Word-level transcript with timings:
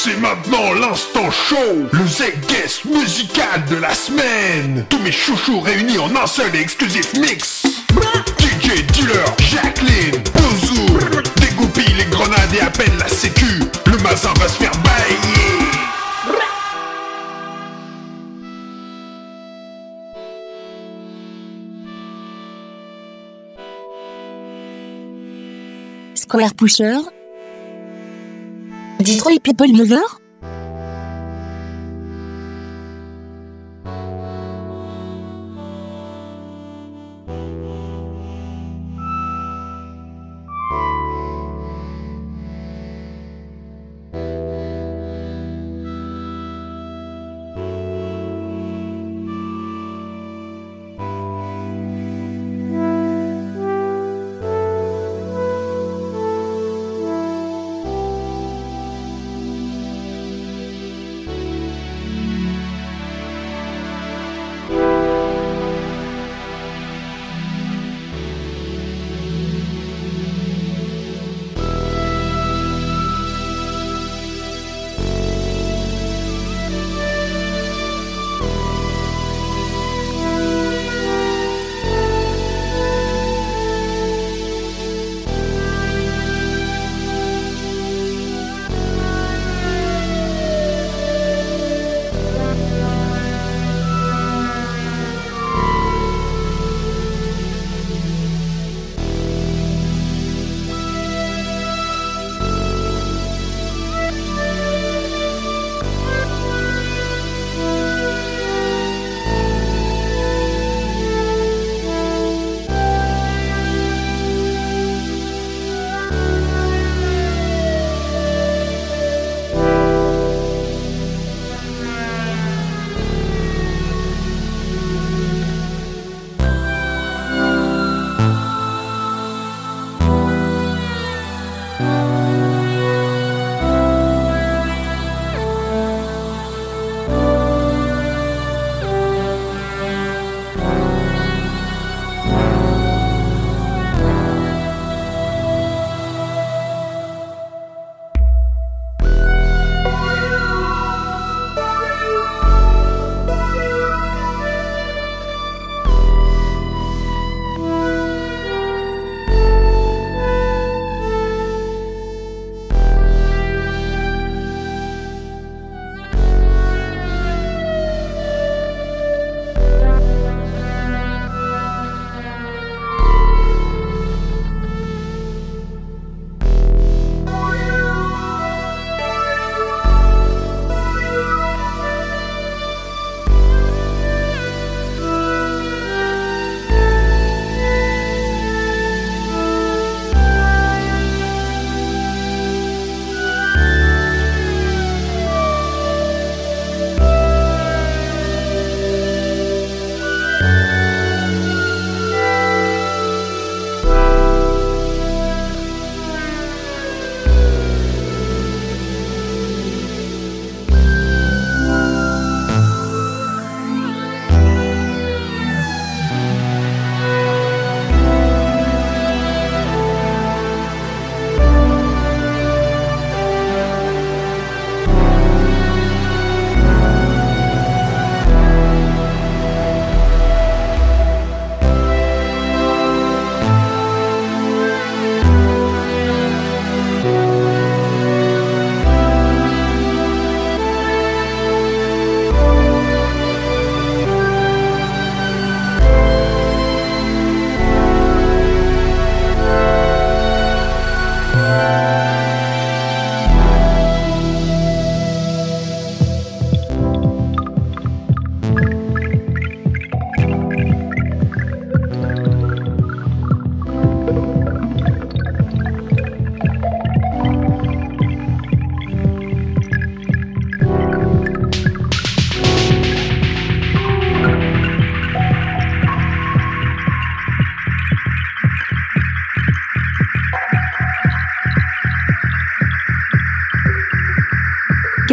C'est 0.00 0.16
maintenant 0.20 0.74
l'instant 0.74 1.28
show, 1.28 1.56
le 1.90 2.06
Z-Guest 2.06 2.84
musical 2.84 3.64
de 3.68 3.74
la 3.74 3.92
semaine. 3.92 4.86
Tous 4.88 5.00
mes 5.00 5.10
chouchous 5.10 5.58
réunis 5.58 5.98
en 5.98 6.14
un 6.14 6.26
seul 6.28 6.54
et 6.54 6.60
exclusif 6.60 7.14
mix. 7.14 7.64
DJ 8.38 8.86
Dealer, 8.92 9.24
Jacqueline, 9.40 10.22
Bouzou 10.34 10.86
Dégoupille 11.40 11.94
les 11.94 12.04
grenades 12.04 12.54
et 12.54 12.60
appelle 12.60 12.96
la 12.96 13.08
sécu. 13.08 13.58
Le 13.86 13.98
mazin 13.98 14.32
va 14.38 14.46
se 14.46 14.58
faire 14.58 14.70
bailler 14.70 15.58
Square 26.14 26.54
Pusher 26.54 26.98
Detroit 29.00 29.40
People 29.42 29.68
Mover 29.68 30.17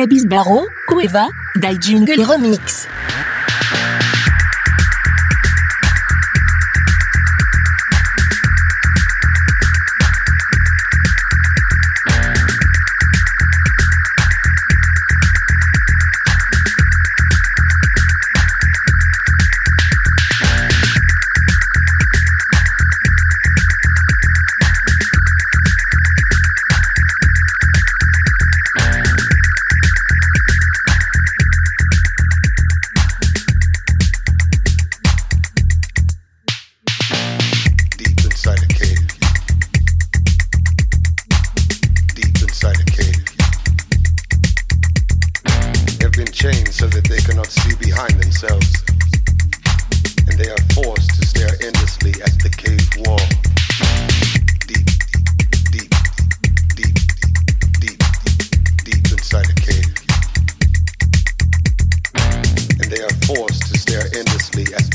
Gabis 0.06 0.28
Barrow, 0.28 0.68
Coeva, 0.88 1.30
Die 1.56 1.80
Jungle 1.82 2.24
Remix. 2.26 2.88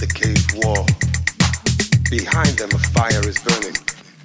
the 0.01 0.07
cave 0.07 0.47
wall. 0.65 0.87
Behind 2.09 2.57
them, 2.57 2.71
a 2.73 2.79
fire 2.79 3.29
is 3.29 3.39
burning 3.41 3.77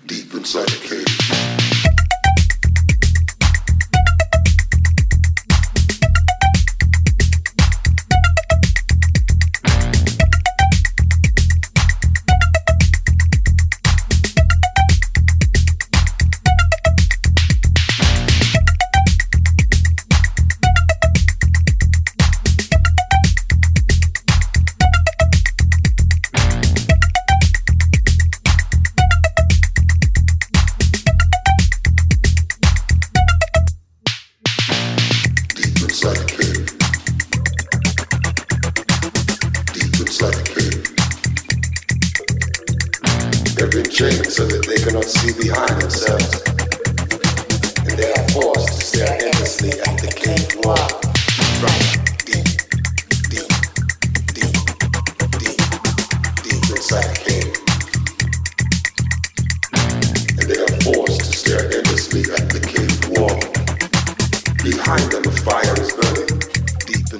deep 0.07 0.33
inside 0.33 0.69
the 0.69 0.87
cave. 0.87 1.24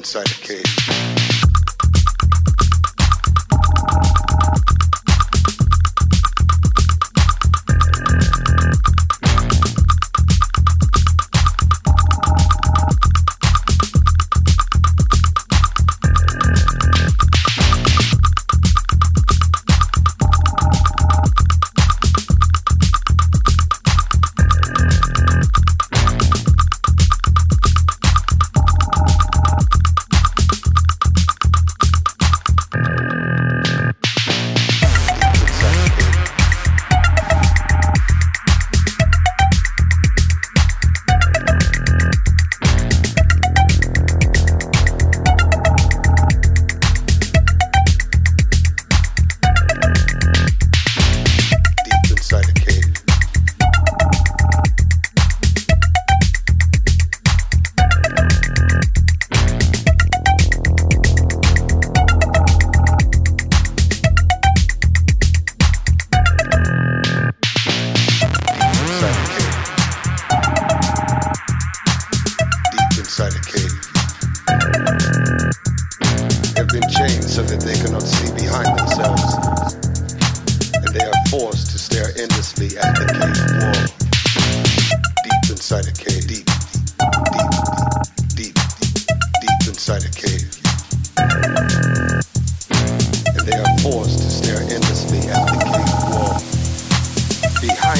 inside 0.05 0.29
a 0.29 0.35
cage. 0.35 1.14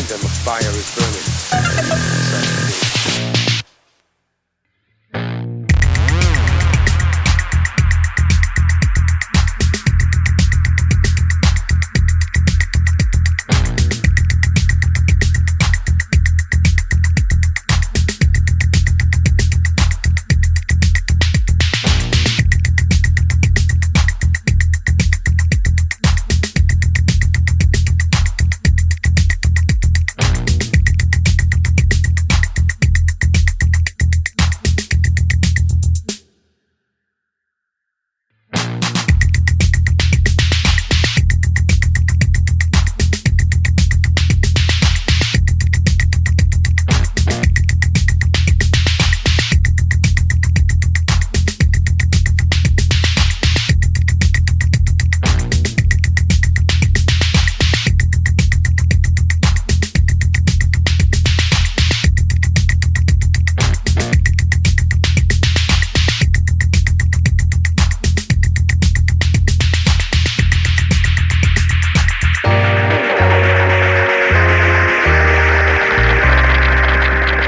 And 0.08 0.22
the 0.22 0.30
fire 0.30 0.60
is 0.60 0.94
burning. 0.94 2.15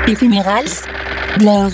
Éphémérals, 0.07 0.87
Blur. 1.37 1.71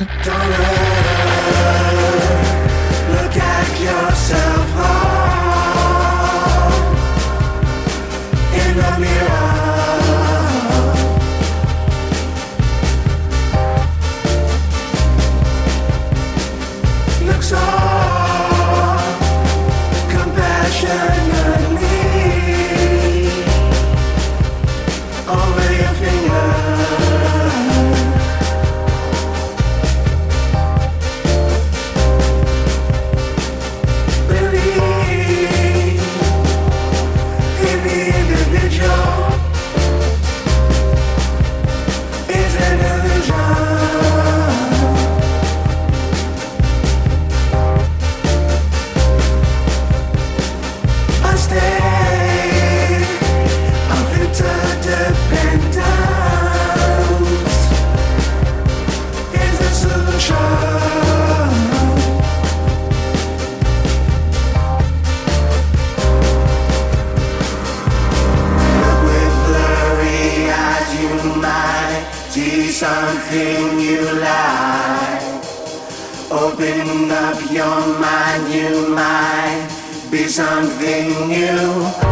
something 80.28 81.28
new. 81.28 82.03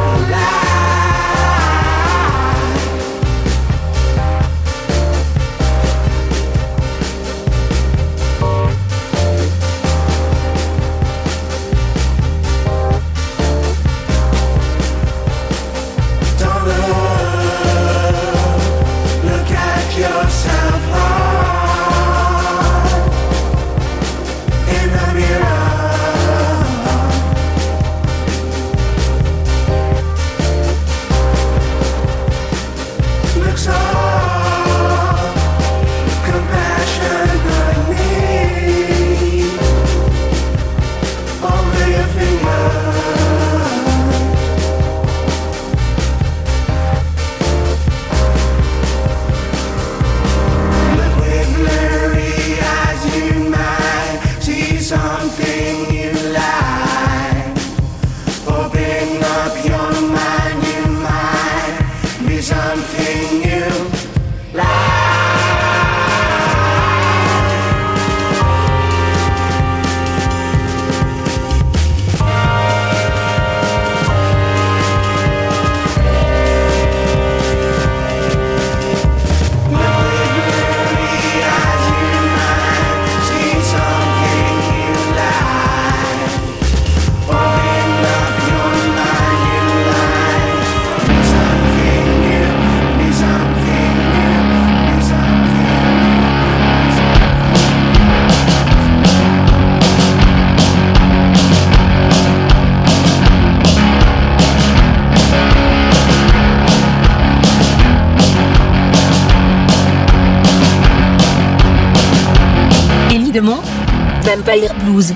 Vampire 114.24 114.70
Blues. 114.80 115.14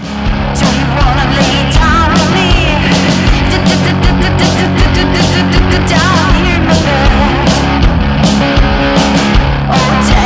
down 5.88 6.34
here, 6.46 6.62
mother. 6.66 6.98
Oh, 9.70 10.25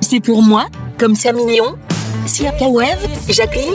c'est 0.00 0.20
pour 0.20 0.42
moi, 0.42 0.66
comme 0.98 1.14
ça 1.14 1.32
mignon. 1.32 1.76
Sia 2.26 2.52
Web, 2.60 2.98
Jacqueline. 3.28 3.74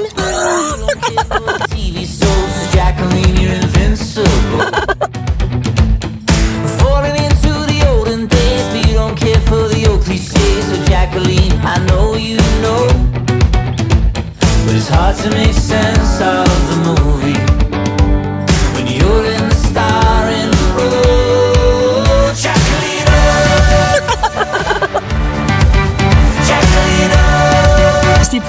It's 14.73 14.89
hard 14.89 15.15
to 15.17 15.29
make 15.29 15.53
sense 15.53 16.21
of 16.21 16.47
the 16.69 16.75
moon. 16.85 17.10